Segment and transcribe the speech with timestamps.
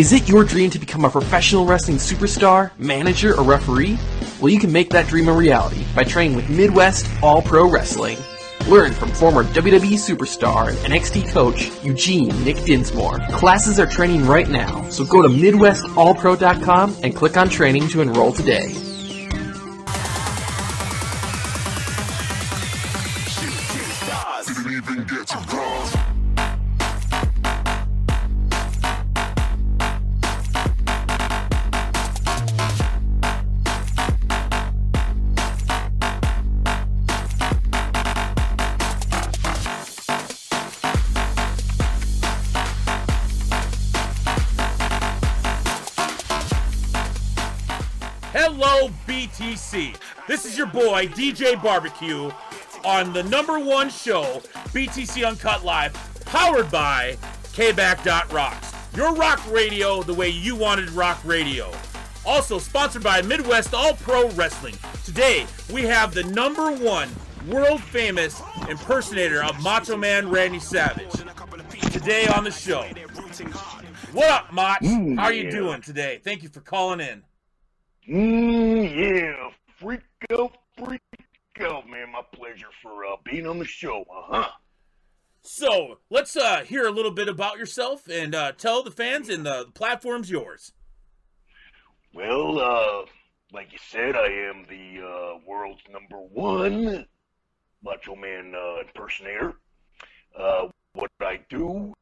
[0.00, 3.98] Is it your dream to become a professional wrestling superstar, manager, or referee?
[4.40, 8.16] Well, you can make that dream a reality by training with Midwest All Pro Wrestling.
[8.66, 13.18] Learn from former WWE superstar and NXT coach Eugene Nick Dinsmore.
[13.32, 18.32] Classes are training right now, so go to MidwestAllPro.com and click on training to enroll
[18.32, 18.72] today.
[49.54, 49.96] BTC.
[50.28, 52.30] This is your boy, DJ Barbecue,
[52.84, 54.40] on the number one show,
[54.72, 55.92] BTC Uncut Live,
[56.24, 57.16] powered by
[57.52, 58.72] KBack.Rocks.
[58.96, 61.72] Your rock radio the way you wanted rock radio.
[62.24, 64.76] Also sponsored by Midwest All Pro Wrestling.
[65.04, 67.08] Today, we have the number one
[67.48, 71.10] world famous impersonator of Macho Man Randy Savage.
[71.92, 72.82] Today on the show.
[74.12, 74.80] What up, Mach?
[74.80, 75.50] Mm, How are you yeah.
[75.50, 76.20] doing today?
[76.22, 77.22] Thank you for calling in.
[78.08, 80.00] Mm, yeah, freak
[80.32, 81.00] out, freak
[81.60, 82.12] out, man.
[82.12, 84.02] My pleasure for uh, being on the show.
[84.10, 84.48] Uh huh.
[85.42, 89.44] So let's uh, hear a little bit about yourself and uh, tell the fans and
[89.44, 90.72] the platform's yours.
[92.12, 93.06] Well, uh,
[93.52, 97.06] like you said, I am the uh, world's number one
[97.82, 99.54] Macho Man uh, impersonator.
[100.38, 101.94] Uh, what I do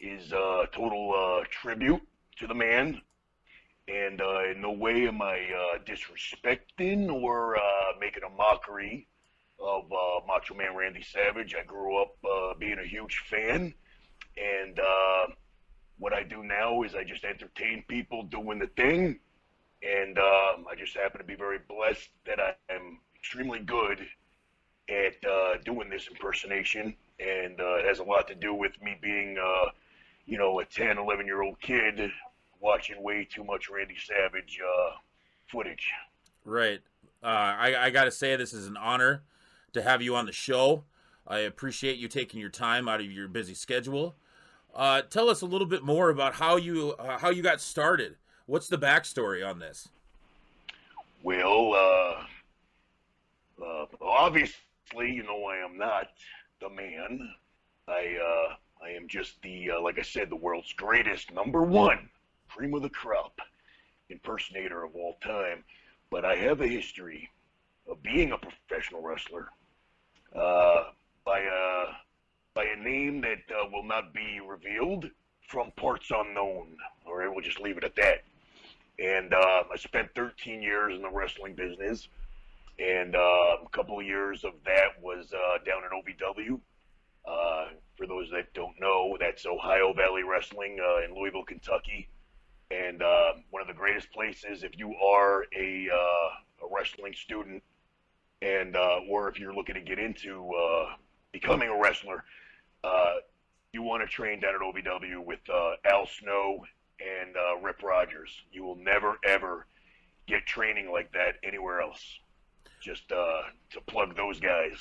[0.00, 2.02] is uh, total uh, tribute
[2.38, 3.00] to the man,
[3.88, 7.60] and uh, in no way am I uh, disrespecting or uh,
[8.00, 9.06] making a mockery
[9.60, 11.54] of uh, Macho Man Randy Savage.
[11.54, 13.74] I grew up uh, being a huge fan,
[14.36, 15.26] and uh,
[15.98, 19.18] what I do now is I just entertain people doing the thing,
[19.82, 24.06] and um, I just happen to be very blessed that I am extremely good
[24.88, 28.96] at uh, doing this impersonation, and uh, it has a lot to do with me
[29.00, 29.70] being, uh,
[30.26, 32.10] you know, a 10, 11 year old kid
[32.64, 34.92] watching way too much Randy Savage uh,
[35.52, 35.90] footage.
[36.46, 36.80] Right.
[37.22, 39.22] Uh, I, I got to say, this is an honor
[39.74, 40.84] to have you on the show.
[41.26, 44.16] I appreciate you taking your time out of your busy schedule.
[44.74, 48.16] Uh, tell us a little bit more about how you uh, how you got started.
[48.46, 49.88] What's the backstory on this?
[51.22, 54.58] Well, uh, uh, obviously,
[54.98, 56.08] you know, I am not
[56.60, 57.30] the man.
[57.88, 58.54] I, uh,
[58.84, 62.10] I am just the, uh, like I said, the world's greatest number one
[62.54, 63.38] cream of the crop
[64.10, 65.64] impersonator of all time.
[66.10, 67.30] But I have a history
[67.88, 69.48] of being a professional wrestler
[70.34, 70.84] uh,
[71.24, 71.84] by a
[72.54, 75.10] by a name that uh, will not be revealed
[75.48, 76.76] from parts unknown.
[77.06, 78.24] All right, we'll just leave it at that
[78.98, 82.08] and uh, I spent 13 years in the wrestling business,
[82.78, 86.60] and uh, a couple of years of that was uh, down at OVW.
[87.26, 92.08] Uh, for those that don't know, that's Ohio Valley Wrestling uh, in Louisville, Kentucky,
[92.74, 97.62] and uh, one of the greatest places if you are a, uh, a wrestling student,
[98.42, 100.94] and uh, or if you're looking to get into uh,
[101.32, 102.24] becoming a wrestler.
[102.82, 103.14] Uh,
[103.72, 106.64] you want to train down at OVW with uh, Al Snow
[107.00, 108.30] and Rip Rogers.
[108.52, 109.66] You will never ever
[110.28, 112.02] get training like that anywhere else.
[112.80, 113.42] Just to
[113.86, 114.76] plug those guys.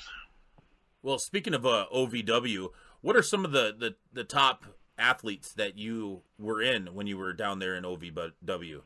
[1.02, 2.68] Well, speaking of OVW,
[3.02, 4.66] what are some of the, the, the top
[4.98, 8.82] athletes that you were in when you were down there in OVW?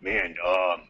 [0.00, 0.88] Man, um,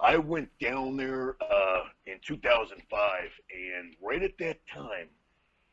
[0.00, 3.20] I went down there uh, in 2005,
[3.52, 5.08] and right at that time,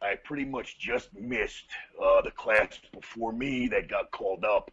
[0.01, 1.67] I pretty much just missed
[2.01, 4.71] uh, the class before me that got called up.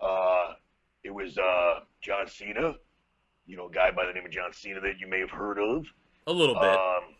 [0.00, 0.54] Uh,
[1.04, 2.74] it was uh, John Cena,
[3.46, 5.58] you know, a guy by the name of John Cena that you may have heard
[5.58, 5.86] of.
[6.26, 7.14] A little bit, Um,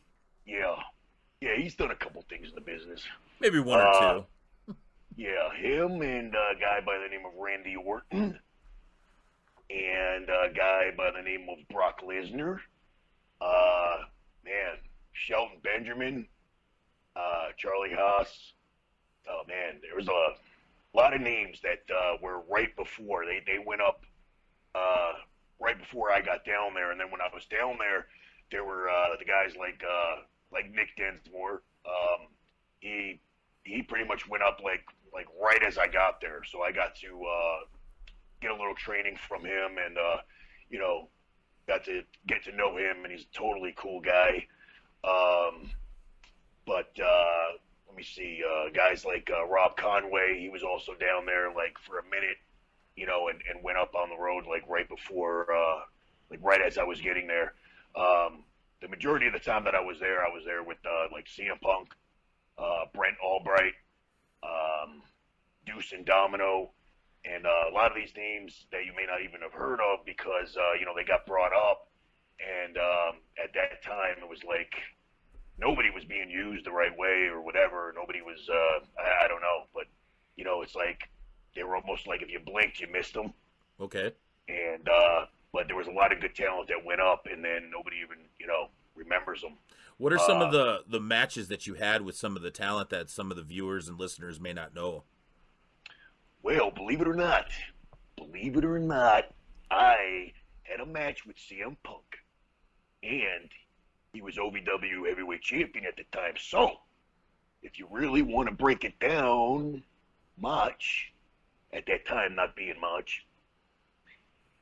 [0.46, 0.76] yeah,
[1.40, 3.02] yeah, he's done a couple things in the business.
[3.40, 4.24] maybe one or uh, two.
[5.16, 8.10] Yeah, him and a guy by the name of Randy Orton,
[9.70, 12.58] and a guy by the name of Brock Lesnar.
[13.40, 13.96] Uh,
[14.44, 14.76] man,
[15.12, 16.26] Shelton Benjamin,
[17.16, 18.52] uh, Charlie Haas.
[19.28, 23.62] Oh man, there was a lot of names that uh, were right before they they
[23.64, 24.04] went up
[24.74, 25.12] uh,
[25.60, 28.06] right before I got down there, and then when I was down there,
[28.50, 31.62] there were uh, the guys like uh, like Nick Dinsmore.
[31.84, 32.28] Um,
[32.80, 33.20] he
[33.64, 36.94] he pretty much went up like like right as I got there, so I got
[36.96, 37.58] to uh,
[38.40, 40.18] get a little training from him, and uh,
[40.70, 41.08] you know,
[41.66, 44.46] got to get to know him, and he's a totally cool guy.
[45.04, 45.70] Um,
[46.66, 47.58] but uh,
[47.88, 51.78] let me see, uh, guys like uh, Rob Conway, he was also down there like
[51.78, 52.36] for a minute.
[52.96, 55.80] you know, and, and went up on the road like right before, uh,
[56.30, 57.54] like right as I was getting there.
[57.96, 58.44] Um,
[58.82, 61.26] the majority of the time that I was there, I was there with uh, like
[61.26, 61.94] CM Punk,
[62.58, 63.72] uh, Brent Albright,
[64.42, 65.02] um,
[65.66, 66.70] Deuce and Domino,
[67.24, 70.04] and uh, a lot of these names that you may not even have heard of
[70.06, 71.88] because uh, you know they got brought up,
[72.40, 74.72] and um, at that time it was like
[75.58, 77.92] nobody was being used the right way or whatever.
[77.94, 79.84] Nobody was, uh, I, I don't know, but
[80.36, 81.08] you know, it's like
[81.54, 83.32] they were almost like if you blinked, you missed them.
[83.78, 84.12] Okay.
[84.48, 87.70] And uh, but there was a lot of good talent that went up, and then
[87.70, 89.58] nobody even you know remembers them.
[90.00, 92.50] What are some Uh, of the the matches that you had with some of the
[92.50, 95.04] talent that some of the viewers and listeners may not know?
[96.42, 97.50] Well, believe it or not,
[98.16, 99.34] believe it or not,
[99.70, 100.32] I
[100.62, 102.16] had a match with CM Punk,
[103.02, 103.50] and
[104.14, 106.34] he was OVW Heavyweight Champion at the time.
[106.38, 106.80] So,
[107.62, 109.84] if you really want to break it down,
[110.38, 111.12] much
[111.74, 113.26] at that time not being much,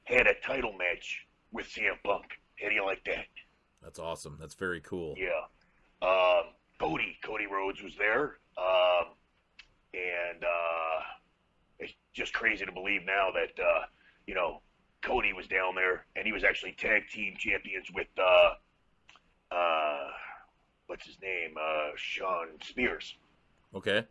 [0.04, 2.40] had a title match with CM Punk.
[2.60, 3.26] How do you like that?
[3.82, 4.36] That's awesome.
[4.40, 5.14] That's very cool.
[5.16, 5.46] Yeah.
[6.02, 8.38] Um, Cody, Cody Rhodes was there.
[8.56, 9.14] Um,
[9.94, 11.00] and uh,
[11.78, 13.86] it's just crazy to believe now that, uh,
[14.26, 14.60] you know,
[15.02, 18.50] Cody was down there and he was actually tag team champions with, uh,
[19.54, 20.08] uh,
[20.86, 21.54] what's his name?
[21.60, 23.16] Uh, Shawn Spears.
[23.74, 24.04] Okay.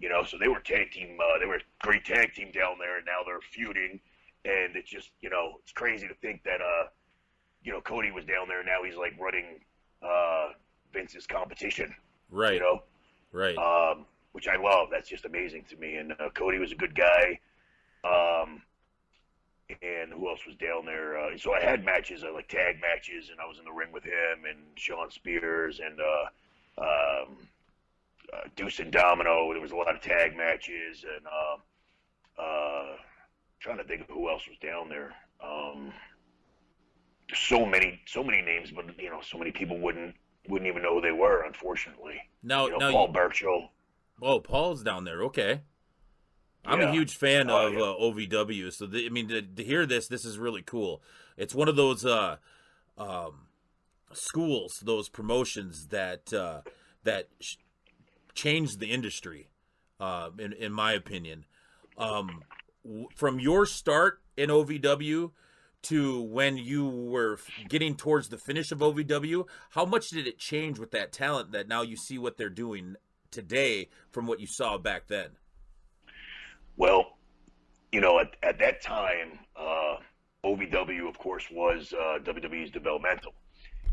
[0.00, 1.18] You know, so they were tag team.
[1.20, 4.00] Uh, they were a great tag team down there, and now they're feuding.
[4.44, 6.86] And it's just, you know, it's crazy to think that, uh,
[7.64, 8.62] you know, Cody was down there.
[8.64, 9.60] Now he's like running
[10.02, 10.48] uh,
[10.92, 11.94] Vince's competition.
[12.30, 12.54] Right.
[12.54, 12.82] You know,
[13.32, 13.56] Right.
[13.56, 14.88] um, which I love.
[14.90, 15.96] That's just amazing to me.
[15.96, 17.38] And uh, Cody was a good guy.
[18.04, 18.62] Um,
[19.80, 21.18] and who else was down there?
[21.18, 23.90] Uh, so I had matches, uh, like tag matches, and I was in the ring
[23.92, 27.36] with him and Shawn Spears and uh, um,
[28.34, 29.52] uh, Deuce and Domino.
[29.52, 32.96] There was a lot of tag matches, and uh, uh,
[33.60, 35.14] trying to think of who else was down there.
[35.42, 35.92] Um,
[37.32, 40.14] there's so many, so many names, but you know, so many people wouldn't
[40.48, 41.44] wouldn't even know who they were.
[41.44, 43.68] Unfortunately, now, you know, now, Paul you, Burchill.
[44.20, 45.22] oh, Paul's down there.
[45.24, 45.62] Okay.
[46.64, 47.80] I'm a huge fan Oh, of yeah.
[47.80, 51.02] uh, OVW, so the, I mean to, to hear this, this is really cool.
[51.36, 52.36] It's one of those uh,
[52.96, 53.46] um,
[54.12, 56.60] schools, those promotions that uh,
[57.02, 57.56] that sh-
[58.34, 59.48] changed the industry,
[59.98, 61.46] uh, in in my opinion.
[61.98, 62.42] Um,
[62.84, 65.32] w- from your start in OVW
[65.82, 67.38] to when you were
[67.68, 71.68] getting towards the finish of OVW, how much did it change with that talent that
[71.68, 72.96] now you see what they're doing
[73.30, 75.30] today from what you saw back then?
[76.76, 77.18] Well,
[77.90, 79.96] you know, at, at that time, uh,
[80.44, 83.34] OVW, of course, was uh, WWE's developmental.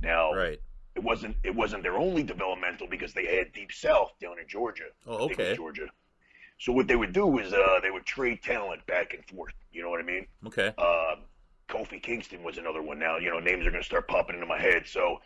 [0.02, 0.60] Now, Right.
[0.96, 4.86] it wasn't it wasn't their only developmental because they had Deep South down in Georgia.
[5.06, 5.56] Oh, okay.
[5.56, 5.88] Georgia.
[6.60, 9.54] So what they would do is uh, they would trade talent back and forth.
[9.72, 10.26] You know what I mean?
[10.48, 10.74] Okay.
[10.78, 11.16] Uh,
[11.70, 13.00] Kofi Kingston was another one.
[13.00, 14.84] Now you know names are going to start popping into my head.
[14.86, 15.20] So,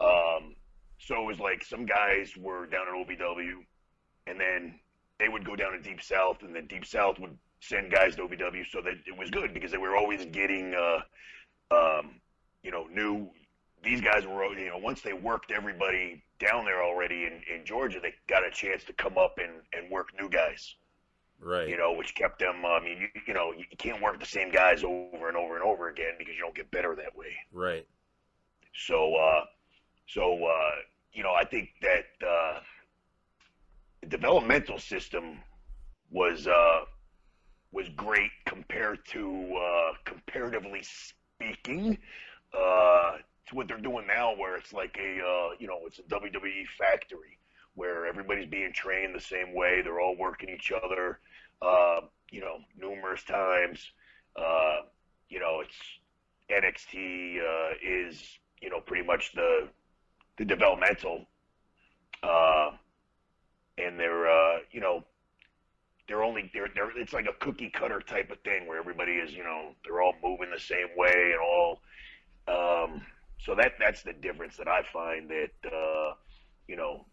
[0.00, 0.56] um,
[0.98, 3.64] so it was like some guys were down at OVW,
[4.26, 4.80] and then
[5.18, 8.22] they would go down to Deep South, and then Deep South would send guys to
[8.22, 8.64] OVW.
[8.70, 11.00] So that it was good because they were always getting, uh,
[11.70, 12.20] um,
[12.62, 13.30] you know, new.
[13.82, 17.98] These guys were, you know, once they worked everybody down there already in, in Georgia,
[17.98, 20.74] they got a chance to come up and, and work new guys
[21.42, 21.68] Right.
[21.68, 22.64] you know, which kept them.
[22.66, 25.64] I mean, you, you know, you can't work the same guys over and over and
[25.64, 27.34] over again because you don't get better that way.
[27.52, 27.86] Right.
[28.74, 29.44] So, uh,
[30.06, 30.70] so uh,
[31.12, 32.60] you know, I think that uh,
[34.02, 35.38] the developmental system
[36.10, 36.80] was uh,
[37.72, 41.98] was great compared to uh, comparatively speaking
[42.54, 43.12] uh,
[43.46, 46.66] to what they're doing now, where it's like a uh, you know, it's a WWE
[46.78, 47.38] factory
[47.74, 49.80] where everybody's being trained the same way.
[49.82, 51.20] They're all working each other,
[51.62, 52.00] uh,
[52.30, 53.92] you know, numerous times.
[54.36, 54.82] Uh,
[55.28, 55.76] you know, it's
[56.50, 59.68] NXT uh, is you know pretty much the
[60.38, 61.26] the developmental,
[62.22, 62.70] uh,
[63.78, 65.04] and they're uh, you know
[66.08, 69.32] they're only they're they're it's like a cookie cutter type of thing where everybody is
[69.32, 71.80] you know they're all moving the same way and all.
[72.48, 73.02] Um,
[73.38, 76.14] so that that's the difference that I find that uh,
[76.66, 77.06] you know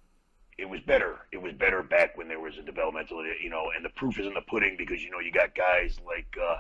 [0.58, 1.20] it was better.
[1.32, 4.26] It was better back when there was a developmental, you know, and the proof is
[4.26, 6.58] in the pudding because you know you got guys like uh,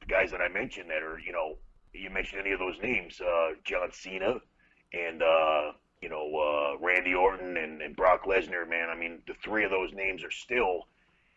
[0.00, 1.56] the guys that I mentioned that are, you know,
[1.92, 4.40] you mentioned any of those names, uh, John Cena
[4.92, 8.68] and uh, you know uh, Randy Orton and, and Brock Lesnar.
[8.68, 10.86] Man, I mean, the three of those names are still,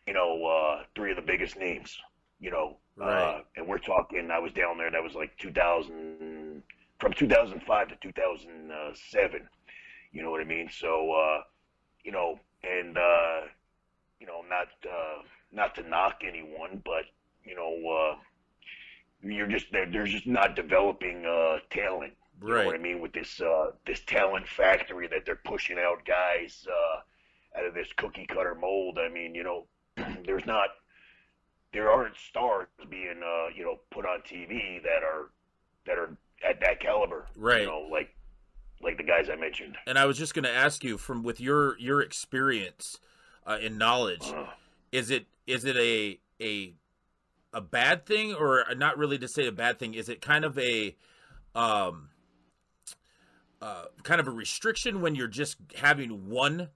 [0.08, 1.98] you know, uh, three of the biggest names.
[2.40, 3.44] You know, uh, Right.
[3.56, 4.30] and we're talking.
[4.30, 4.92] I was down there.
[4.92, 6.62] That was like 2000,
[7.00, 9.48] from 2005 to 2007.
[10.12, 10.70] You know what I mean?
[10.70, 11.42] So, uh,
[12.04, 13.42] you know, and uh,
[14.20, 17.06] you know, not uh, not to knock anyone, but
[17.44, 18.16] you know, uh,
[19.22, 22.14] you're just they're, they're just not developing uh, talent.
[22.46, 22.60] You Right.
[22.62, 26.68] know what I mean with this uh, this talent factory that they're pushing out guys
[26.70, 29.00] uh, out of this cookie cutter mold.
[29.00, 29.66] I mean, you know,
[30.26, 30.70] there's not
[31.74, 35.32] there aren't stars being uh, you know put on TV that are
[35.86, 36.16] that are
[36.48, 37.28] at that caliber.
[37.36, 37.62] Right.
[37.62, 38.16] You know, like
[38.84, 39.78] like the guys I mentioned.
[39.88, 42.98] And I was just going to ask you, from with your your experience
[43.46, 44.48] uh, and knowledge, Uh,
[44.92, 46.74] is it is it a a
[47.54, 49.94] a bad thing or not really to say a bad thing?
[49.94, 50.96] Is it kind of a
[51.56, 52.10] um
[53.62, 56.70] uh, kind of a restriction when you're just having one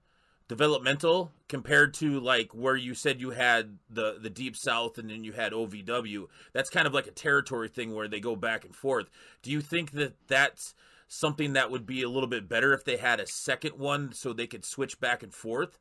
[0.48, 5.22] developmental compared to like where you said you had the the deep south and then
[5.22, 8.74] you had OVW that's kind of like a territory thing where they go back and
[8.74, 9.10] forth
[9.42, 10.74] do you think that that's
[11.08, 14.32] something that would be a little bit better if they had a second one so
[14.32, 15.78] they could switch back and forth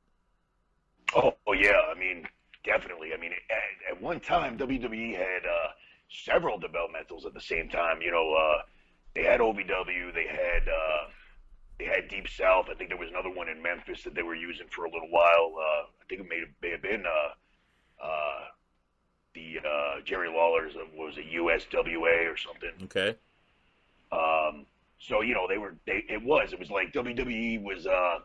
[1.15, 2.27] Oh, oh yeah, I mean,
[2.63, 3.13] definitely.
[3.13, 5.69] I mean, at, at one time, WWE had uh,
[6.10, 8.01] several developmentals at the same time.
[8.01, 8.62] You know, uh,
[9.15, 11.07] they had OVW, they had uh,
[11.79, 12.67] they had Deep South.
[12.69, 15.10] I think there was another one in Memphis that they were using for a little
[15.10, 15.55] while.
[15.57, 18.39] Uh, I think it may have, may have been uh, uh,
[19.34, 22.72] the uh, Jerry Lawler's what was it USWA or something.
[22.84, 23.15] okay
[24.12, 24.65] Um,
[25.00, 28.20] so you know they were they it was it was like WWE was uh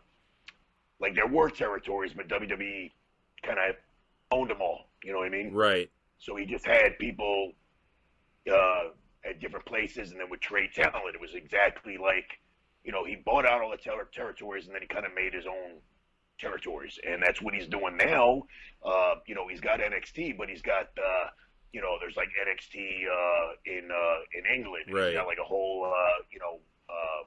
[0.99, 2.91] like there were territories, but WWE
[3.43, 3.75] kind of
[4.31, 4.89] owned them all.
[5.03, 5.53] You know what I mean?
[5.53, 7.51] right So he just had people
[8.51, 8.89] uh,
[9.25, 11.15] at different places, and then would trade talent.
[11.15, 12.39] It was exactly like
[12.83, 15.33] you know he bought out all the ter- territories, and then he kind of made
[15.33, 15.79] his own
[16.39, 18.43] territories, and that's what he's doing now.
[18.83, 21.27] Uh, you know he's got NXT, but he's got uh,
[21.73, 24.85] you know there's like NXT uh, in uh, in England.
[24.91, 25.07] Right.
[25.07, 26.59] He's got like a whole uh, you know.
[26.89, 27.25] Uh,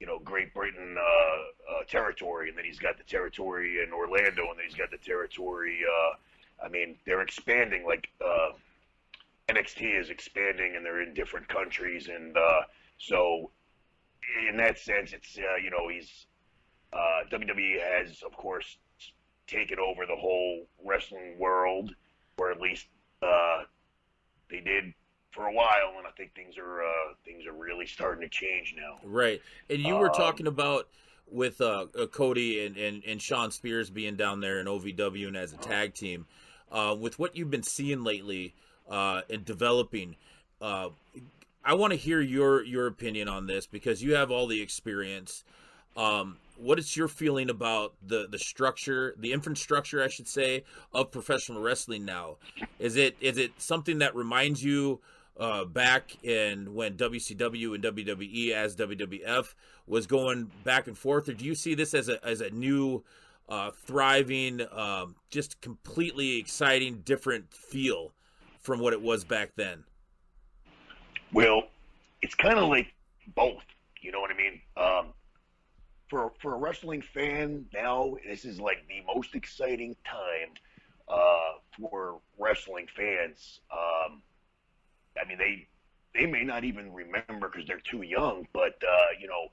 [0.00, 4.42] you know, Great Britain uh, uh, territory, and then he's got the territory in Orlando,
[4.48, 5.80] and then he's got the territory.
[5.82, 7.84] Uh, I mean, they're expanding.
[7.84, 8.50] Like uh,
[9.48, 12.60] NXT is expanding, and they're in different countries, and uh,
[12.98, 13.50] so
[14.48, 16.26] in that sense, it's uh, you know he's
[16.92, 18.76] uh, WWE has of course
[19.46, 21.94] taken over the whole wrestling world,
[22.36, 22.86] or at least
[23.22, 23.62] uh,
[24.50, 24.94] they did
[25.30, 28.74] for a while, and I think things are uh, things are really starting to change
[28.76, 28.98] now.
[29.04, 29.40] Right.
[29.70, 30.88] And you were Um, talking about
[31.30, 35.36] with uh, uh, Cody and, and, and Shawn Spears being down there in OVW and
[35.36, 36.26] as a tag team.
[36.70, 38.54] Uh, with what you've been seeing lately
[38.90, 40.16] uh, and developing,
[40.60, 40.88] uh,
[41.64, 45.44] I want to hear your your opinion on this because you have all the experience.
[45.98, 51.10] Um, what is your feeling about the the structure, the infrastructure, I should say, of
[51.10, 52.36] professional wrestling now?
[52.78, 55.00] Is it is it something that reminds you
[55.38, 59.54] uh, back in when WCW and WWE as WWF
[59.86, 63.04] was going back and forth, or do you see this as a as a new,
[63.48, 68.12] uh, thriving, um, just completely exciting, different feel
[68.60, 69.84] from what it was back then?
[71.32, 71.64] Well,
[72.22, 72.88] it's kind of like
[73.34, 73.62] both.
[74.00, 74.60] You know what I mean?
[74.76, 75.12] Um,
[76.08, 80.54] for for a wrestling fan now, this is like the most exciting time
[81.08, 83.60] uh, for wrestling fans.
[83.70, 84.22] Um,
[85.20, 85.66] I mean, they
[86.14, 89.48] they may not even remember because they're too young, but uh, you know,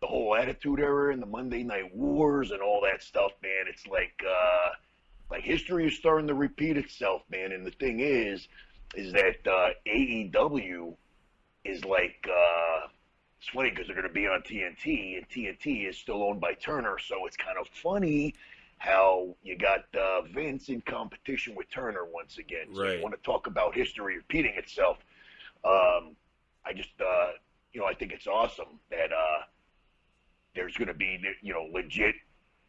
[0.00, 3.66] the whole Attitude Era and the Monday Night Wars and all that stuff, man.
[3.68, 4.70] It's like uh,
[5.30, 7.52] like history is starting to repeat itself, man.
[7.52, 8.48] And the thing is,
[8.94, 10.94] is that uh, AEW
[11.64, 12.88] is like uh,
[13.40, 16.52] it's funny because they're going to be on TNT, and TNT is still owned by
[16.52, 18.34] Turner, so it's kind of funny
[18.76, 22.66] how you got uh, Vince in competition with Turner once again.
[22.74, 22.96] So Right.
[22.98, 24.98] you want to talk about history repeating itself?
[25.64, 26.16] Um,
[26.66, 27.28] I just, uh,
[27.72, 29.44] you know, I think it's awesome that uh,
[30.54, 32.14] there's going to be, you know, legit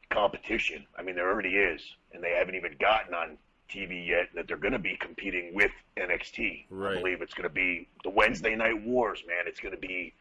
[0.10, 0.86] competition.
[0.98, 1.82] I mean, there already is,
[2.14, 3.38] and they haven't even gotten on
[3.70, 4.30] TV yet.
[4.36, 6.66] That they're going to be competing with NXT.
[6.70, 6.92] Right.
[6.94, 9.46] I believe it's going to be the Wednesday Night Wars, man.
[9.48, 10.14] It's going to be,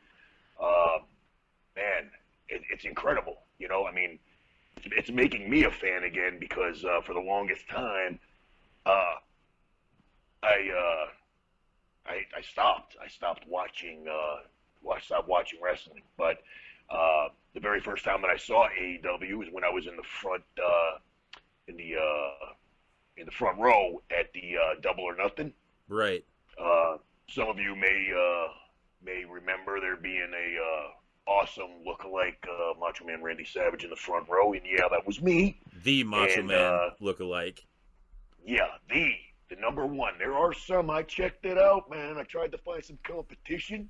[0.60, 0.98] uh,
[1.76, 2.10] man,
[2.48, 3.38] it, it's incredible.
[3.58, 4.18] You know, I mean,
[4.76, 8.18] it's, it's making me a fan again because uh, for the longest time,
[8.86, 9.14] uh,
[10.42, 12.96] I, uh, I I stopped.
[13.02, 14.06] I stopped watching.
[14.08, 14.40] Uh,
[14.82, 16.02] well, I stopped watching wrestling.
[16.16, 16.38] But
[16.88, 20.02] uh, the very first time that I saw AEW was when I was in the
[20.02, 20.98] front, uh,
[21.68, 22.52] in the uh,
[23.16, 25.52] in the front row at the uh, Double or Nothing.
[25.88, 26.24] Right.
[26.58, 26.96] Uh,
[27.28, 28.48] some of you may uh,
[29.04, 33.96] may remember there being a uh, awesome lookalike uh, Macho Man Randy Savage in the
[33.96, 35.60] front row, and yeah, that was me.
[35.84, 37.64] The Macho And, Man uh, look-alike.
[38.44, 39.12] Yeah, the
[39.48, 40.14] the number one.
[40.18, 40.90] There are some.
[40.90, 42.16] I checked it out, man.
[42.18, 43.88] I tried to find some competition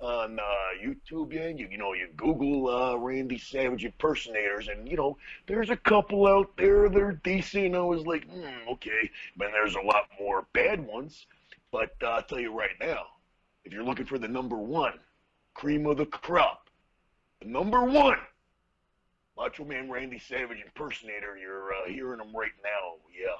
[0.00, 0.42] on uh,
[0.84, 1.32] YouTube.
[1.32, 5.76] Yeah, you you know you Google uh, Randy Savage impersonators, and you know there's a
[5.76, 7.74] couple out there that are decent.
[7.74, 11.26] I was like, hmm, okay, but there's a lot more bad ones.
[11.70, 13.04] But uh, I'll tell you right now,
[13.64, 14.94] if you're looking for the number one,
[15.54, 16.68] cream of the crop,
[17.40, 18.18] the number one
[19.36, 22.94] Macho Man Randy Savage impersonator, you're uh, hearing him right now.
[23.12, 23.36] Yeah.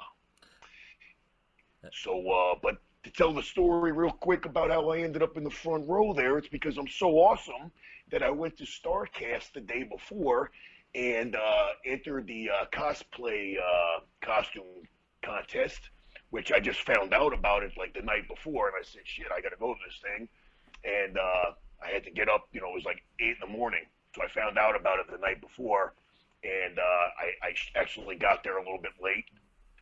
[1.92, 5.44] So, uh, but to tell the story real quick about how I ended up in
[5.44, 7.70] the front row there, it's because I'm so awesome
[8.10, 10.50] that I went to Starrcast the day before
[10.94, 14.64] and uh, entered the uh, cosplay uh, costume
[15.22, 15.90] contest,
[16.34, 19.28] which I just found out about it like the night before, and I said, "Shit,
[19.32, 20.28] I got to go to this thing,"
[20.82, 22.48] and uh, I had to get up.
[22.50, 23.84] You know, it was like eight in the morning,
[24.16, 25.94] so I found out about it the night before,
[26.42, 29.26] and uh, I, I actually got there a little bit late,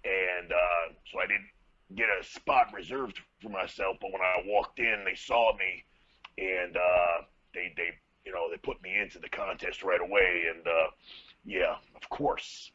[0.05, 1.49] and uh, so I didn't
[1.97, 3.97] get a spot reserved for myself.
[4.03, 5.83] But when I walked in, they saw me,
[6.37, 10.45] and uh, they they you know they put me into the contest right away.
[10.55, 10.91] And uh,
[11.47, 12.73] yeah, of course,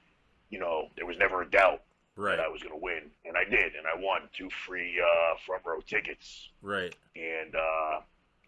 [0.50, 1.84] you know there was never a doubt
[2.17, 2.36] Right.
[2.38, 5.36] that I was going to win, and I did, and I won two free uh,
[5.45, 6.95] front row tickets, Right.
[7.15, 8.00] and uh,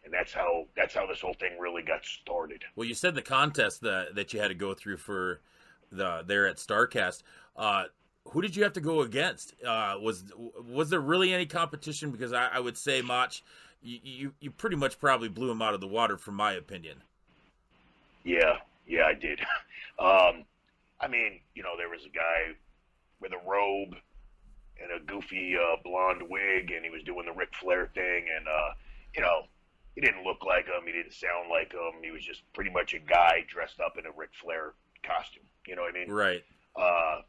[0.04, 2.64] and that's how that's how this whole thing really got started.
[2.76, 5.42] Well, you said the contest that that you had to go through for
[5.92, 7.22] the there at Starrcast.
[7.56, 7.84] Uh,
[8.26, 9.54] who did you have to go against?
[9.66, 10.26] Uh, was
[10.68, 12.12] was there really any competition?
[12.12, 13.34] Because I, I would say, Mach,
[13.82, 17.04] you, you you pretty much probably blew him out of the water, from my opinion.
[18.24, 18.58] Yeah,
[18.88, 19.40] yeah, I did.
[20.00, 20.46] Um,
[21.02, 22.56] I mean, you know, there was a guy
[23.22, 23.96] with a robe
[24.82, 28.48] and a goofy uh, blonde wig, and he was doing the Ric Flair thing, and
[28.48, 28.72] uh,
[29.16, 29.42] you know,
[29.96, 32.02] he didn't look like him, he didn't sound like him.
[32.04, 34.74] He was just pretty much a guy dressed up in a Ric Flair
[35.04, 35.44] costume.
[35.68, 36.12] You know what I mean?
[36.12, 36.44] Right.
[36.76, 37.22] Uh,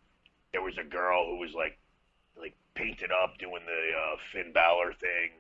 [0.53, 1.79] there was a girl who was like,
[2.39, 5.31] like painted up doing the uh, Finn Balor thing.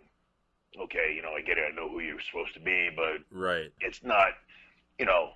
[0.80, 1.64] Okay, you know, I get it.
[1.72, 3.72] I know who you're supposed to be, but Right.
[3.80, 4.28] it's not
[4.98, 5.30] you know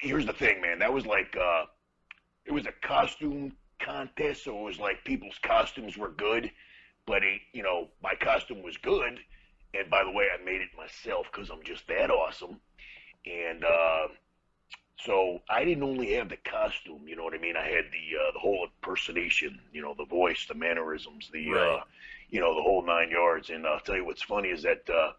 [0.00, 1.64] here's the thing man that was like uh
[2.44, 3.52] it was a costume
[3.86, 6.50] contest so it was like people's costumes were good
[7.06, 9.20] but it, you know my costume was good
[9.74, 12.60] and by the way i made it myself because i'm just that awesome.
[13.26, 14.08] And uh
[14.98, 17.56] so i didn't only have the costume you know what i mean?
[17.56, 21.80] I had the uh the whole impersonation you know the voice the mannerisms the Right.
[21.80, 21.84] uh
[22.30, 23.50] you know the whole nine yards.
[23.50, 25.12] And i'll tell you what's funny is that uh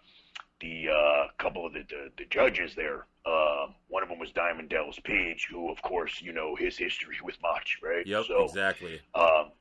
[0.60, 3.06] the uh, couple of the, the, the judges there.
[3.26, 7.18] Uh, one of them was Diamond Dallas Page, who, of course, you know his history
[7.24, 8.06] with Mach, right?
[8.06, 8.26] Yep.
[8.28, 9.02] So, exactly.
[9.16, 9.52] um,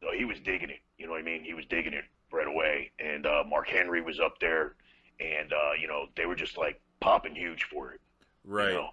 [0.00, 0.80] so he was digging it.
[0.98, 1.44] You know what I mean?
[1.44, 2.90] He was digging it right away.
[2.98, 4.74] And uh, Mark Henry was up there,
[5.20, 8.00] and uh, you know they were just like popping huge for it.
[8.44, 8.70] Right.
[8.70, 8.88] You know?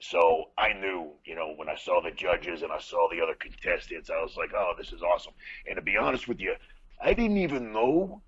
[0.00, 3.34] So I knew, you know, when I saw the judges and I saw the other
[3.38, 5.32] contestants, I was like, oh, this is awesome.
[5.68, 6.54] And to be honest with you,
[7.00, 8.20] I didn't even know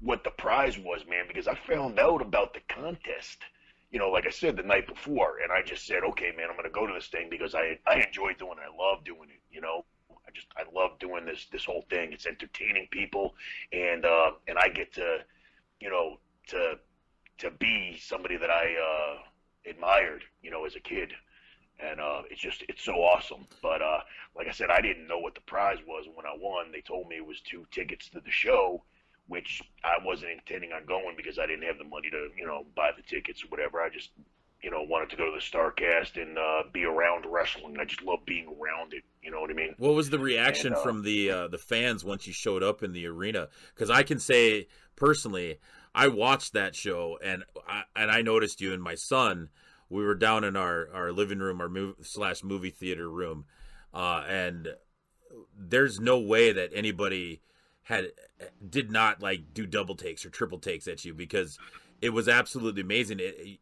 [0.00, 3.38] what the prize was, man, because I found out about the contest,
[3.90, 6.56] you know, like I said the night before, and I just said, okay, man, I'm
[6.56, 8.68] going to go to this thing because I I enjoy doing it.
[8.70, 9.84] I love doing it, you know.
[10.10, 12.12] I just I love doing this this whole thing.
[12.12, 13.34] It's entertaining people,
[13.72, 15.18] and uh, and I get to,
[15.80, 16.78] you know, to
[17.38, 21.12] to be somebody that I uh, admired, you know, as a kid.
[21.78, 23.46] And uh, it's just it's so awesome.
[23.62, 24.00] But uh,
[24.34, 26.72] like I said, I didn't know what the prize was when I won.
[26.72, 28.82] They told me it was two tickets to the show,
[29.28, 32.64] which I wasn't intending on going because I didn't have the money to, you know,
[32.76, 33.80] buy the tickets or whatever.
[33.80, 34.10] I just,
[34.62, 37.76] you know, wanted to go to the Starrcast and uh, be around wrestling.
[37.80, 39.02] I just love being around it.
[39.22, 39.74] You know what I mean?
[39.78, 42.82] What was the reaction And, uh, from the uh, the fans once you showed up
[42.82, 43.48] in the arena?
[43.74, 45.58] Because I can say personally,
[45.94, 49.48] I watched that show and I, and I noticed you and my son.
[49.88, 53.44] We were down in our, our living room, our move, slash movie theater room,
[53.94, 54.74] uh, and
[55.56, 57.40] there's no way that anybody
[57.86, 58.06] had
[58.68, 61.56] did not like do double takes or triple takes at you because
[62.02, 63.20] it was absolutely amazing.
[63.20, 63.60] It,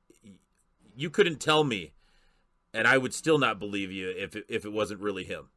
[0.96, 1.92] you couldn't tell me,
[2.72, 5.50] and I would still not believe you if it, if it wasn't really him.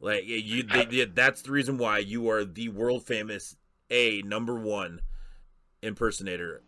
[0.00, 0.64] Like you,
[1.06, 3.54] that's the reason why you are the world famous
[3.88, 5.00] a number one
[5.80, 6.62] impersonator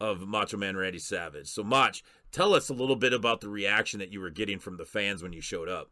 [0.00, 1.48] of Macho Man Randy Savage.
[1.48, 1.96] So, Mach,
[2.32, 5.22] tell us a little bit about the reaction that you were getting from the fans
[5.22, 5.90] when you showed up.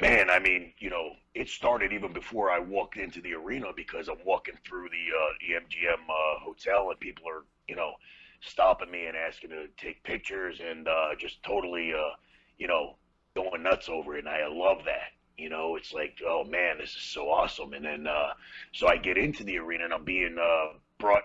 [0.00, 4.08] Man, I mean, you know, it started even before I walked into the arena because
[4.08, 7.92] I'm walking through the uh, EMGM uh, hotel and people are, you know,
[8.40, 12.16] stopping me and asking to take pictures and uh, just totally, uh,
[12.58, 12.96] you know,
[13.36, 14.24] going nuts over it.
[14.24, 15.12] And I love that.
[15.38, 17.72] You know, it's like, oh man, this is so awesome.
[17.72, 18.32] And then, uh,
[18.72, 21.22] so I get into the arena and I'm being uh, brought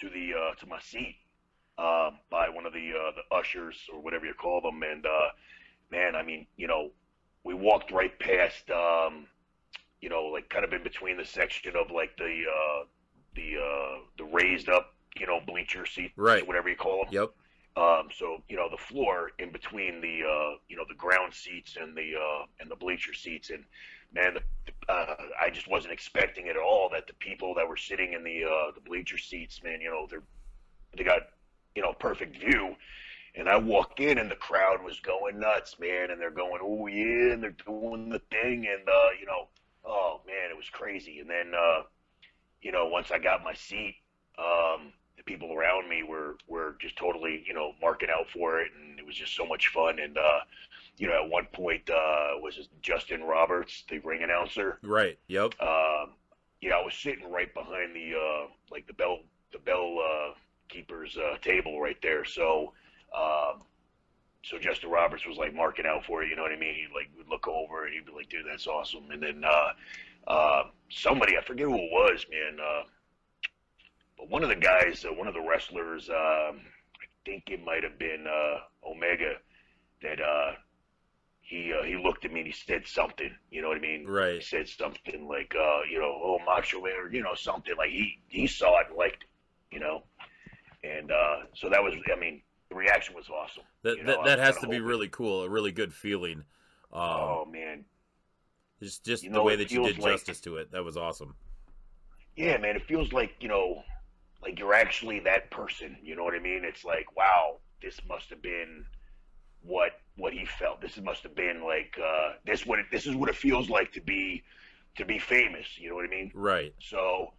[0.00, 1.16] to the uh, to my seat
[1.78, 4.82] uh, by one of the uh, the ushers or whatever you call them.
[4.82, 5.28] And uh,
[5.90, 6.90] man, I mean, you know,
[7.44, 9.26] we walked right past, um,
[10.00, 12.84] you know, like kind of in between the section of like the uh,
[13.34, 16.46] the uh, the raised up, you know, bleacher seats, Right.
[16.46, 17.12] whatever you call them.
[17.12, 17.30] Yep.
[17.74, 21.76] Um, so you know, the floor in between the uh, you know the ground seats
[21.80, 23.64] and the uh, and the bleacher seats, and
[24.12, 27.78] man, the, uh, I just wasn't expecting it at all that the people that were
[27.78, 30.22] sitting in the uh, the bleacher seats, man, you know, they're
[30.96, 31.22] they got
[31.74, 32.76] you know perfect view,
[33.34, 36.86] and I walk in and the crowd was going nuts, man, and they're going, oh
[36.86, 39.48] yeah, and they're doing the thing, and uh, you know,
[39.84, 41.20] oh man, it was crazy.
[41.20, 41.82] And then uh,
[42.60, 43.96] you know, once I got my seat,
[44.38, 48.70] um, the people around me were were just totally you know marking out for it,
[48.78, 49.98] and it was just so much fun.
[49.98, 50.40] And uh,
[50.98, 54.78] you know, at one point uh, was Justin Roberts, the ring announcer.
[54.82, 55.18] Right.
[55.28, 55.54] Yep.
[55.60, 56.12] Um,
[56.60, 59.20] you know, I was sitting right behind the uh, like the bell
[59.52, 60.34] the bell uh,
[60.68, 62.24] keeper's uh, table right there.
[62.24, 62.72] So,
[63.14, 63.62] um,
[64.44, 66.28] so Justin Roberts was like marking out for it.
[66.28, 66.74] You know what I mean?
[66.74, 70.30] He like would look over and he'd be like, "Dude, that's awesome." And then uh,
[70.30, 72.58] uh, somebody I forget who it was, man.
[72.60, 72.82] Uh,
[74.18, 77.82] but one of the guys, uh, one of the wrestlers, um, I think it might
[77.82, 79.34] have been uh, Omega,
[80.02, 80.52] that uh,
[81.40, 83.30] he uh, he looked at me and he said something.
[83.50, 84.06] You know what I mean?
[84.06, 84.34] Right.
[84.36, 87.90] He said something like, uh, you know, oh Macho Man, or you know, something like
[87.90, 89.28] he he saw it and liked it.
[89.70, 90.02] You know,
[90.84, 93.64] and uh, so that was, I mean, the reaction was awesome.
[93.82, 95.92] That you know, that, that has to be hope it- really cool, a really good
[95.92, 96.38] feeling.
[96.92, 97.84] Um, Oh man,
[98.82, 100.72] just just you the way that you did like- justice to it.
[100.72, 101.34] That was awesome.
[102.36, 103.82] yeah, man, it feels like you know,
[104.42, 105.96] like you're actually that person.
[106.02, 106.64] You know what I mean?
[106.64, 108.84] It's like, wow, this must have been
[109.62, 110.80] what what he felt.
[110.80, 113.92] This must have been like uh, this what it, this is what it feels like
[113.92, 114.42] to be
[114.96, 115.78] to be famous.
[115.78, 116.30] You know what I mean?
[116.34, 116.74] Right.
[116.80, 117.32] So,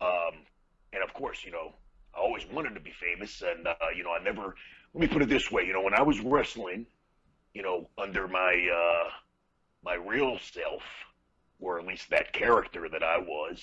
[0.00, 0.44] um,
[0.92, 1.74] and of course, you know,
[2.16, 4.54] I always wanted to be famous, and uh, you know, I never.
[4.94, 6.86] Let me put it this way, you know, when I was wrestling,
[7.52, 9.10] you know, under my uh,
[9.84, 10.82] my real self,
[11.60, 13.62] or at least that character that I was,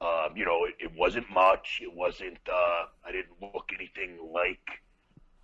[0.00, 1.80] um, you know, it, it wasn't much.
[1.82, 2.38] It wasn't.
[2.50, 4.82] Uh, I didn't look anything like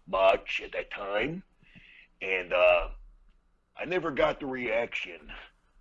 [0.09, 1.42] much at that time,
[2.20, 2.88] and uh,
[3.81, 5.20] I never got the reaction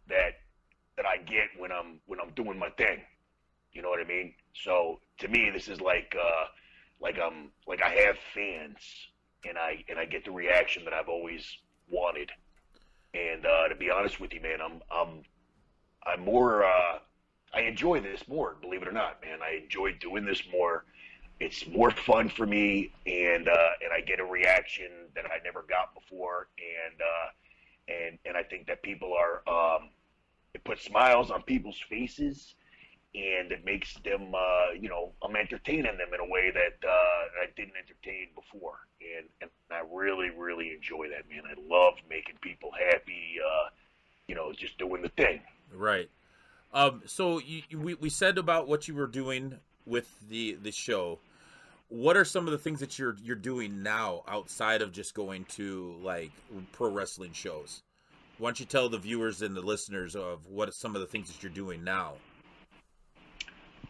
[0.08, 0.40] that
[0.98, 3.00] that I get when I'm when I'm doing my thing.
[3.74, 4.34] You know what I mean?
[4.54, 6.46] So to me, this is like uh,
[7.02, 8.78] like I'm like I have fans,
[9.48, 11.46] and I and I get the reaction that I've always
[11.90, 12.32] wanted.
[13.14, 15.24] And uh, to be honest with you, man, I'm I'm
[16.06, 17.00] I'm more uh,
[17.54, 18.56] I enjoy this more.
[18.62, 20.86] Believe it or not, man, I enjoy doing this more.
[21.40, 25.64] It's more fun for me, and uh, and I get a reaction that I never
[25.68, 29.90] got before, and uh, and and I think that people are um,
[30.54, 32.56] it puts smiles on people's faces
[33.14, 37.44] and it makes them uh, you know i'm entertaining them in a way that uh,
[37.44, 38.80] i didn't entertain before
[39.18, 43.70] and, and i really really enjoy that man i love making people happy uh,
[44.28, 45.42] you know just doing the thing
[45.74, 46.10] Right.
[46.74, 51.20] Um, so you, we, we said about what you were doing with the the show.
[51.90, 55.46] What are some of the things that you're you're doing now outside of just going
[55.46, 56.32] to like
[56.72, 57.84] pro wrestling shows?
[58.38, 61.32] Why don't you tell the viewers and the listeners of what some of the things
[61.32, 62.14] that you're doing now?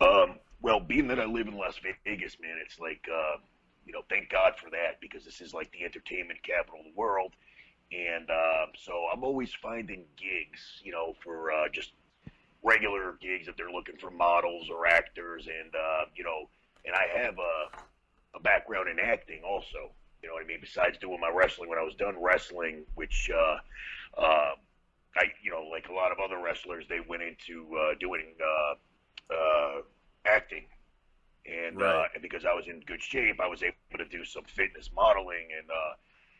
[0.02, 3.38] Um, well, being that I live in Las Vegas, man, it's like, uh,
[3.86, 7.00] you know, thank God for that because this is like the entertainment capital of the
[7.00, 7.34] world.
[7.92, 11.94] And uh, so I'm always finding gigs, you know, for uh, just
[12.64, 15.48] regular gigs if they're looking for models or actors.
[15.48, 16.50] And, uh, you know,
[16.86, 19.92] and I have a, a background in acting also.
[20.24, 20.60] You know what I mean?
[20.62, 24.52] Besides doing my wrestling, when I was done wrestling, which, uh, uh,
[25.18, 27.68] I, you know, like a lot of other wrestlers, they went into
[28.00, 28.76] doing uh,
[30.26, 30.66] acting,
[31.46, 34.44] and uh, and because I was in good shape, I was able to do some
[34.44, 35.94] fitness modeling, and uh,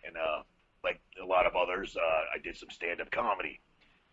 [0.06, 0.44] and uh,
[0.84, 3.60] like a lot of others, uh, I did some stand-up comedy.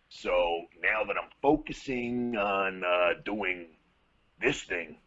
[0.09, 3.67] So now that I'm focusing on uh, doing
[4.41, 4.97] this thing,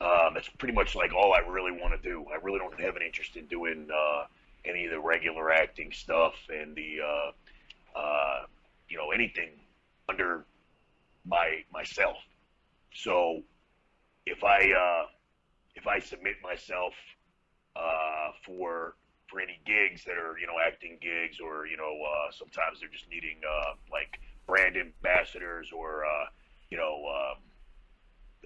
[0.00, 2.26] um, that's pretty much like all I really want to do.
[2.30, 4.24] I really don't have an interest in doing uh,
[4.64, 8.42] any of the regular acting stuff and the uh, uh,
[8.88, 9.50] you know anything
[10.08, 10.44] under
[11.24, 12.16] my myself.
[12.92, 13.42] So
[14.26, 15.06] if I uh,
[15.74, 16.92] if I submit myself
[17.76, 18.96] uh, for
[19.28, 22.88] for any gigs that are you know acting gigs or you know uh, sometimes they're
[22.88, 26.26] just needing uh, like brand ambassadors or uh,
[26.70, 27.42] you know um,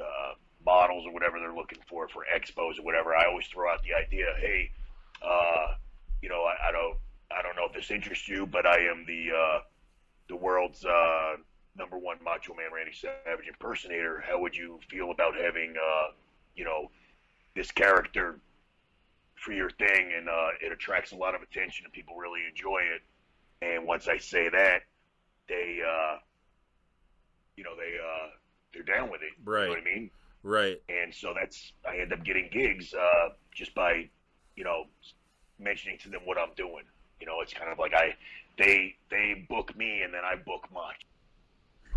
[0.01, 3.17] uh, models or whatever they're looking for for expos or whatever.
[3.17, 4.71] I always throw out the idea, hey,
[5.23, 5.75] uh,
[6.23, 6.99] you know I, I don't
[7.31, 9.61] I don't know if this interests you, but I am the uh,
[10.29, 11.37] the world's uh,
[11.77, 14.23] number one Macho Man Randy Savage impersonator.
[14.27, 16.13] How would you feel about having, uh,
[16.55, 16.91] you know,
[17.55, 18.39] this character
[19.37, 20.13] for your thing?
[20.17, 23.03] And uh, it attracts a lot of attention, and people really enjoy it.
[23.63, 24.83] And once I say that,
[25.49, 26.19] they, uh,
[27.57, 28.29] you know, they uh,
[28.73, 29.33] they're down with it.
[29.39, 29.65] You Right.
[29.65, 30.11] know what I mean?
[30.43, 30.81] Right.
[30.89, 34.09] and so that's I end up getting gigs uh, just by
[34.57, 34.85] you know
[35.59, 36.85] mentioning to them what I'm doing.
[37.21, 38.15] You know, it's kind of like I
[38.59, 40.97] they they book me and then I book much.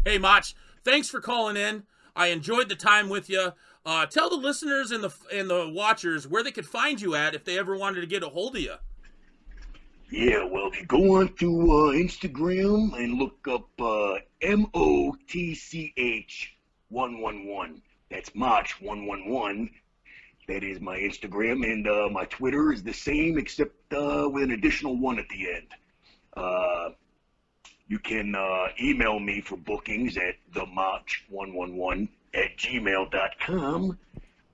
[0.05, 0.43] Hey, Mach,
[0.83, 1.83] thanks for calling in.
[2.13, 3.53] I enjoyed the time with you.
[3.85, 7.35] Uh, tell the listeners and the and the watchers where they could find you at
[7.35, 8.75] if they ever wanted to get a hold of you.
[10.11, 15.15] Yeah, well, if you go on to uh, Instagram and look up uh, M O
[15.27, 16.57] T C H
[16.89, 19.69] 111, that's Mach 111.
[20.49, 24.51] That is my Instagram, and uh, my Twitter is the same except uh, with an
[24.51, 25.67] additional one at the end.
[27.87, 33.97] You can uh, email me for bookings at themach111 at gmail.com.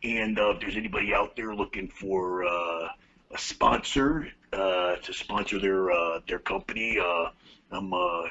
[0.03, 2.87] And uh, if there's anybody out there looking for uh,
[3.31, 7.29] a sponsor uh, to sponsor their uh, their company, uh,
[7.71, 8.23] I'm uh,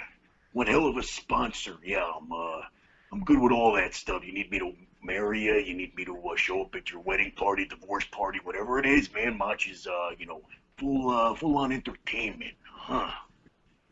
[0.53, 1.77] one hell of a sponsor.
[1.85, 2.63] Yeah, I'm uh,
[3.13, 4.25] I'm good with all that stuff.
[4.25, 7.33] You need me to marry you, you need me to show up at your wedding
[7.37, 9.39] party, divorce party, whatever it is, man.
[9.39, 10.41] Mach is uh, you know
[10.79, 13.11] full uh, full on entertainment, huh?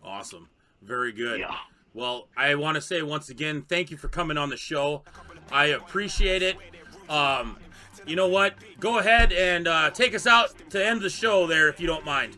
[0.02, 0.48] Awesome.
[0.82, 1.40] Very good.
[1.40, 1.54] Yeah.
[1.94, 5.02] Well, I want to say once again, thank you for coming on the show.
[5.50, 6.56] I appreciate it.
[7.08, 7.56] Um,
[8.06, 8.54] you know what?
[8.80, 12.04] Go ahead and uh, take us out to end the show there, if you don't
[12.04, 12.36] mind.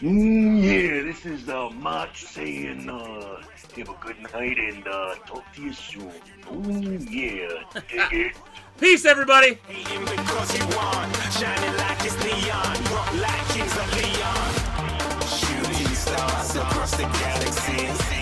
[0.00, 3.42] Mm, yeah, this is uh, Mach saying uh,
[3.76, 6.12] have a good night and uh, talk to you soon.
[6.48, 8.36] Oh yeah, dig it.
[8.78, 9.58] Peace, everybody
[16.14, 18.13] stars across the galaxy.